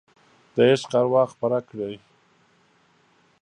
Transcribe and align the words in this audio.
د 0.55 0.57
عشق 0.71 0.91
اروا 0.99 1.23
خپره 1.33 1.57
کړئ 1.69 1.95